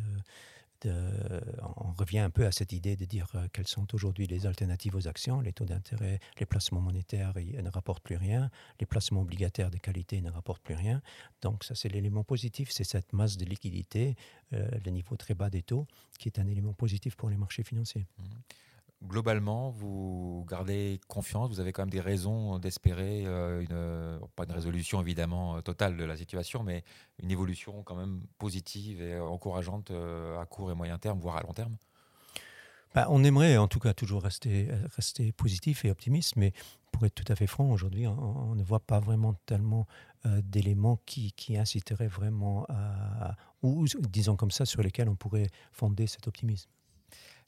on 0.86 1.92
revient 1.94 2.20
un 2.20 2.30
peu 2.30 2.46
à 2.46 2.52
cette 2.52 2.74
idée 2.74 2.96
de 2.96 3.06
dire 3.06 3.28
euh, 3.36 3.48
quelles 3.54 3.68
sont 3.68 3.94
aujourd'hui 3.94 4.28
les 4.28 4.46
alternatives 4.46 4.96
aux 4.96 5.08
actions. 5.08 5.42
Les 5.42 5.54
taux 5.54 5.66
d'intérêt, 5.66 6.20
les 6.40 6.46
placements 6.46 6.82
monétaires 6.82 7.34
ne 7.36 7.70
rapportent 7.70 8.04
plus 8.04 8.18
rien. 8.18 8.50
Les 8.80 8.86
placements 8.86 9.22
obligataires 9.22 9.72
de 9.72 9.78
qualité 9.78 10.22
ne 10.22 10.30
rapportent 10.30 10.64
plus 10.64 10.76
rien. 10.76 11.02
Donc 11.42 11.64
ça, 11.64 11.76
c'est 11.76 11.90
l'élément 11.90 12.24
positif, 12.24 12.70
c'est 12.72 12.84
cette 12.84 13.14
masse 13.14 13.38
de 13.38 13.46
liquidité, 13.46 14.16
euh, 14.54 14.68
le 14.84 14.92
niveau 14.92 15.16
très 15.16 15.34
bas 15.34 15.50
des 15.50 15.62
taux, 15.62 15.88
qui 16.20 16.30
est 16.30 16.40
un 16.40 16.48
élément 16.48 16.74
positif 16.74 17.16
pour 17.16 17.30
les 17.30 17.38
marchés 17.38 17.64
financiers. 17.64 18.06
Mmh 18.18 18.24
globalement, 19.08 19.70
vous 19.70 20.46
gardez 20.50 21.00
confiance, 21.08 21.50
vous 21.50 21.60
avez 21.60 21.72
quand 21.72 21.84
même 21.84 21.90
des 21.90 22.02
raisons 22.02 22.60
d'espérer 22.60 23.24
euh, 23.26 23.62
une, 23.62 24.28
pas 24.36 24.44
une 24.44 24.52
résolution 24.52 25.02
évidemment 25.02 25.58
euh, 25.58 25.62
totale 25.62 25.98
de 25.98 26.04
la 26.04 26.18
situation, 26.18 26.64
mais 26.64 26.84
une 27.22 27.32
évolution 27.32 27.84
quand 27.84 27.96
même 27.96 28.22
positive 28.38 29.02
et 29.02 29.20
encourageante 29.20 29.92
euh, 29.92 30.40
à 30.40 30.46
court 30.46 30.72
et 30.72 30.76
moyen 30.76 30.98
terme, 30.98 31.20
voire 31.20 31.38
à 31.38 31.42
long 31.42 31.54
terme? 31.54 31.76
Bah, 32.94 33.08
On 33.10 33.24
aimerait 33.24 33.58
en 33.58 33.68
tout 33.68 33.80
cas 33.80 33.94
toujours 33.94 34.24
rester, 34.24 34.70
rester 34.96 35.32
positif 35.32 35.86
et 35.86 35.92
optimiste, 35.92 36.36
mais 36.36 36.54
pour 36.92 37.06
être 37.06 37.16
tout 37.16 37.32
à 37.32 37.36
fait 37.36 37.48
franc, 37.48 37.70
aujourd'hui, 37.72 38.08
on, 38.08 38.56
ne 38.56 38.64
voit 38.64 38.80
pas 38.80 39.02
vraiment 39.02 39.34
tellement 39.46 39.86
d'éléments 40.24 40.98
qui, 41.06 41.34
qui, 41.34 41.58
inciteraient 41.58 42.08
vraiment 42.08 42.66
à, 42.70 43.36
ou 43.64 43.86
disons 44.10 44.38
comme 44.38 44.50
ça, 44.50 44.66
sur 44.66 44.82
lesquels 44.82 45.10
on 45.10 45.16
pourrait 45.16 45.50
fonder 45.74 46.08
cet 46.08 46.28
optimisme. 46.30 46.70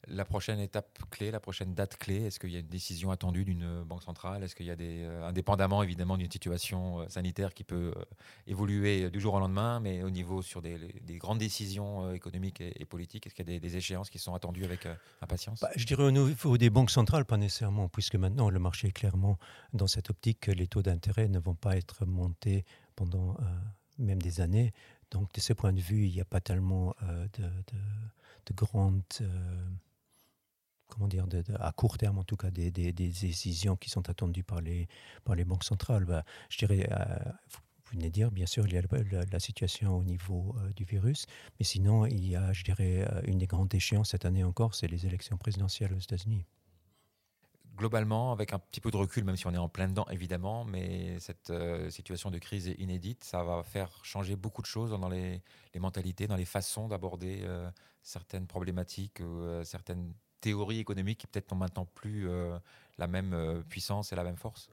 La 0.06 0.24
prochaine 0.24 0.60
étape 0.60 0.98
clé, 1.10 1.30
la 1.32 1.40
prochaine 1.40 1.74
date 1.74 1.96
clé, 1.96 2.22
est-ce 2.22 2.38
qu'il 2.38 2.50
y 2.50 2.56
a 2.56 2.60
une 2.60 2.68
décision 2.68 3.10
attendue 3.10 3.44
d'une 3.44 3.82
banque 3.82 4.04
centrale? 4.04 4.44
Est-ce 4.44 4.54
qu'il 4.54 4.66
y 4.66 4.70
a 4.70 4.76
des, 4.76 5.02
euh, 5.02 5.26
indépendamment 5.26 5.82
évidemment 5.82 6.16
d'une 6.16 6.30
situation 6.30 7.00
euh, 7.00 7.08
sanitaire 7.08 7.52
qui 7.52 7.64
peut 7.64 7.92
euh, 7.96 8.04
évoluer 8.46 9.10
du 9.10 9.20
jour 9.20 9.34
au 9.34 9.40
lendemain, 9.40 9.80
mais 9.80 10.04
au 10.04 10.10
niveau 10.10 10.40
sur 10.40 10.62
des, 10.62 10.78
grandes 11.18 11.38
décisions 11.38 12.12
économiques 12.12 12.60
et, 12.60 12.84
politiques, 12.84 13.26
est-ce 13.26 13.34
qu'il 13.34 13.50
y 13.50 13.56
a 13.56 13.58
des, 13.58 13.76
échéances 13.76 14.08
qui 14.08 14.18
sont 14.18 14.34
attendues 14.34 14.64
avec 14.64 14.86
impatience? 15.20 15.60
Bah, 15.60 15.70
Je 15.74 15.84
dirais 15.84 16.04
au 16.04 16.12
niveau 16.12 16.56
des 16.56 16.70
banques 16.70 16.90
centrales, 16.90 17.24
pas 17.24 17.36
nécessairement, 17.36 17.88
puisque 17.88 18.14
maintenant 18.14 18.50
le 18.50 18.60
marché 18.60 18.88
est 18.88 18.92
clairement 18.92 19.36
dans 19.72 19.88
cette 19.88 20.10
optique 20.10 20.40
que 20.40 20.52
les 20.52 20.68
taux 20.68 20.82
d'intérêt 20.82 21.28
ne 21.28 21.40
vont 21.40 21.56
pas 21.56 21.76
être 21.76 22.06
montés 22.06 22.64
pendant 22.94 23.36
même 23.98 24.22
des 24.22 24.40
années. 24.40 24.72
Donc 25.10 25.32
de 25.34 25.40
ce 25.40 25.52
point 25.52 25.72
de 25.72 25.80
vue, 25.80 26.06
il 26.06 26.12
n'y 26.12 26.20
a 26.20 26.24
pas 26.24 26.40
tellement 26.40 26.94
de, 27.02 28.54
grandes 28.54 29.02
comment 30.88 31.06
dire, 31.06 31.26
à 31.60 31.72
court 31.72 31.98
terme 31.98 32.18
en 32.18 32.24
tout 32.24 32.36
cas, 32.36 32.50
des, 32.50 32.70
décisions 32.70 33.76
qui 33.76 33.90
sont 33.90 34.08
attendues 34.08 34.42
par 34.42 34.60
les, 34.60 34.88
par 35.24 35.36
les 35.36 35.44
banques 35.44 35.64
centrales. 35.64 36.04
Bah, 36.04 36.24
je 36.48 36.58
dirais, 36.58 36.88
euh, 36.90 37.04
vous 37.50 37.92
venez 37.92 38.08
de 38.08 38.14
dire, 38.14 38.30
bien 38.30 38.46
sûr, 38.46 38.66
il 38.66 38.74
y 38.74 38.78
a 38.78 38.82
la, 39.30 39.40
situation 39.40 39.96
au 39.96 40.04
niveau 40.04 40.54
euh, 40.58 40.72
du 40.72 40.84
virus, 40.84 41.26
mais 41.58 41.64
sinon, 41.64 42.06
il 42.06 42.26
y 42.26 42.36
a, 42.36 42.52
je 42.52 42.64
dirais, 42.64 43.06
euh, 43.10 43.20
une 43.26 43.38
des 43.38 43.46
grandes 43.46 43.72
échéances 43.74 44.10
cette 44.10 44.24
année 44.24 44.44
encore, 44.44 44.74
c'est 44.74 44.88
les 44.88 45.06
élections 45.06 45.36
présidentielles 45.36 45.92
aux 45.92 46.00
États-Unis. 46.00 46.44
Globalement, 47.76 48.32
avec 48.32 48.52
un 48.52 48.58
petit 48.58 48.80
peu 48.80 48.90
de 48.90 48.96
recul, 48.96 49.22
même 49.22 49.36
si 49.36 49.46
on 49.46 49.54
est 49.54 49.58
en 49.58 49.68
plein 49.68 49.86
dedans, 49.86 50.06
évidemment, 50.10 50.64
mais 50.64 51.16
cette 51.20 51.52
situation 51.90 52.32
de 52.32 52.38
crise 52.38 52.66
est 52.66 52.74
inédite. 52.80 53.22
Ça 53.22 53.44
va 53.44 53.62
faire 53.62 54.04
changer 54.04 54.34
beaucoup 54.34 54.62
de 54.62 54.66
choses 54.66 54.90
dans 54.90 55.08
les, 55.08 55.44
les 55.74 55.78
mentalités, 55.78 56.26
dans 56.26 56.34
les 56.34 56.44
façons 56.44 56.88
d'aborder 56.88 57.46
certaines 58.02 58.48
problématiques, 58.48 59.22
certaines 59.62 60.12
théorie 60.40 60.78
économique 60.78 61.18
qui 61.18 61.26
peut-être 61.26 61.50
n'ont 61.52 61.58
maintenant 61.58 61.86
plus 61.94 62.28
euh, 62.28 62.58
la 62.98 63.06
même 63.06 63.32
euh, 63.32 63.60
puissance 63.68 64.12
et 64.12 64.16
la 64.16 64.24
même 64.24 64.36
force? 64.36 64.70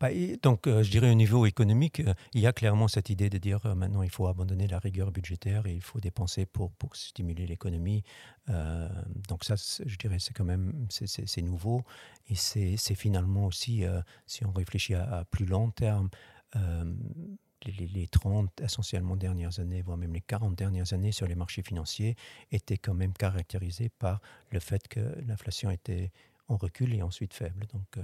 Bah, 0.00 0.08
donc, 0.42 0.66
euh, 0.66 0.82
je 0.82 0.90
dirais 0.90 1.10
au 1.10 1.14
niveau 1.14 1.44
économique, 1.44 2.02
il 2.32 2.40
y 2.40 2.46
a 2.46 2.54
clairement 2.54 2.88
cette 2.88 3.10
idée 3.10 3.28
de 3.28 3.36
dire 3.36 3.60
maintenant 3.76 4.02
il 4.02 4.08
faut 4.08 4.26
abandonner 4.28 4.66
la 4.66 4.78
rigueur 4.78 5.12
budgétaire 5.12 5.66
et 5.66 5.74
il 5.74 5.82
faut 5.82 6.00
dépenser 6.00 6.46
pour, 6.46 6.72
pour 6.72 6.96
stimuler 6.96 7.46
l'économie. 7.46 8.02
donc 9.28 9.44
ça, 9.44 9.56
je 9.56 9.96
dirais, 9.96 10.18
c'est 10.18 10.32
quand 10.32 10.46
même 10.46 10.86
c'est 10.88 11.42
nouveau 11.42 11.82
et 12.28 12.34
c'est 12.34 12.94
finalement 12.94 13.44
aussi, 13.44 13.84
si 14.26 14.46
on 14.46 14.52
réfléchit 14.52 14.94
à 14.94 15.26
plus 15.30 15.44
long 15.44 15.70
terme, 15.70 16.08
les, 17.66 18.06
30 18.06 18.60
essentiellement 18.60 19.16
dernières 19.16 19.58
années, 19.60 19.82
voire 19.82 19.96
même 19.96 20.12
les 20.12 20.20
40 20.20 20.54
dernières 20.54 20.92
années 20.92 21.12
sur 21.12 21.26
les 21.26 21.34
marchés 21.34 21.62
financiers 21.62 22.16
étaient 22.52 22.78
quand 22.78 22.94
même 22.94 23.12
caractérisées 23.12 23.88
par 23.88 24.20
le 24.50 24.60
fait 24.60 24.88
que 24.88 25.00
l'inflation 25.26 25.70
était 25.70 26.10
en 26.50 26.56
recul 26.56 26.94
et 26.94 27.02
ensuite 27.02 27.34
faible. 27.34 27.66
Donc 27.72 27.96
euh, 27.96 28.02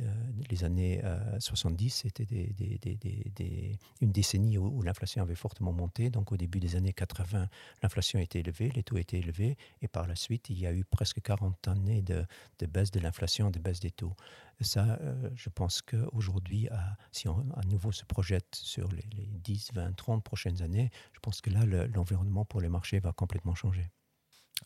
euh, 0.00 0.14
les 0.50 0.64
années 0.64 1.02
70, 1.38 2.06
euh, 2.06 2.24
des, 2.24 3.78
une 4.00 4.12
décennie 4.12 4.58
où, 4.58 4.82
l'inflation 4.82 5.22
avait 5.22 5.34
fortement 5.34 5.72
monté. 5.72 6.10
Donc 6.10 6.32
au 6.32 6.36
début 6.36 6.60
des 6.60 6.76
années 6.76 6.92
80, 6.92 7.48
l'inflation 7.82 8.18
était 8.18 8.40
élevée, 8.40 8.70
les 8.74 8.82
taux 8.82 8.98
étaient 8.98 9.18
élevés. 9.18 9.56
Et 9.82 9.88
par 9.88 10.06
la 10.06 10.14
suite, 10.14 10.50
il 10.50 10.58
y 10.58 10.66
a 10.66 10.72
eu 10.72 10.84
presque 10.84 11.20
40 11.20 11.68
années 11.68 12.02
de, 12.02 12.24
baisse 12.66 12.90
de 12.90 13.00
l'inflation, 13.00 13.50
de 13.50 13.58
baisse 13.58 13.80
des 13.80 13.90
taux. 13.90 14.14
Ça, 14.60 14.98
je 15.36 15.48
pense 15.50 15.82
qu'aujourd'hui, 15.82 16.68
si 17.12 17.28
on 17.28 17.46
à 17.56 17.64
nouveau 17.66 17.92
se 17.92 18.04
projette 18.04 18.56
sur 18.56 18.90
les, 18.90 19.04
les 19.16 19.26
10, 19.26 19.70
20, 19.74 19.92
30 19.92 20.24
prochaines 20.24 20.62
années, 20.62 20.90
je 21.12 21.20
pense 21.20 21.40
que 21.40 21.50
là, 21.50 21.64
l'environnement 21.64 22.44
pour 22.44 22.60
les 22.60 22.68
marchés 22.68 22.98
va 22.98 23.12
complètement 23.12 23.54
changer. 23.54 23.88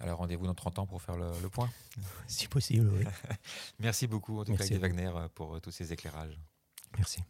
Alors 0.01 0.19
rendez-vous 0.19 0.47
dans 0.47 0.55
30 0.55 0.81
ans 0.81 0.87
pour 0.87 1.03
faire 1.03 1.17
le, 1.17 1.49
point. 1.49 1.71
Si 2.27 2.49
possible, 2.49 2.91
oui. 2.93 3.05
Merci 3.79 4.07
beaucoup, 4.07 4.41
en 4.41 4.45
tout 4.45 4.55
cas, 4.55 4.65
Wagner, 4.79 5.11
pour 5.35 5.57
euh, 5.57 5.61
tous 5.61 5.71
ces 5.71 5.93
éclairages. 5.93 6.39
Merci. 6.97 7.23